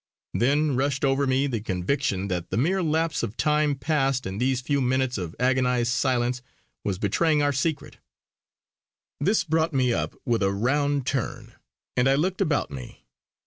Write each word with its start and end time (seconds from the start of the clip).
Then 0.33 0.75
rushed 0.75 1.05
over 1.05 1.27
me 1.27 1.45
the 1.45 1.61
conviction 1.61 2.27
that 2.27 2.49
the 2.49 2.57
mere 2.57 2.81
lapse 2.81 3.21
of 3.21 3.37
time 3.37 3.75
passed 3.75 4.25
in 4.25 4.39
these 4.39 4.59
few 4.59 4.81
minutes 4.81 5.19
of 5.19 5.35
agonised 5.39 5.91
silence 5.91 6.41
was 6.83 6.97
betraying 6.97 7.43
our 7.43 7.53
secret. 7.53 7.99
This 9.19 9.43
brought 9.43 9.73
me 9.73 9.93
up 9.93 10.15
with 10.25 10.41
a 10.41 10.51
round 10.51 11.05
turn, 11.05 11.53
and 11.95 12.09
I 12.09 12.15
looked 12.15 12.41
about 12.41 12.71
me. 12.71 13.05